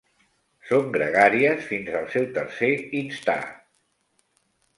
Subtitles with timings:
[0.69, 2.71] Són gregàries fins al seu tercer
[3.03, 3.37] instar.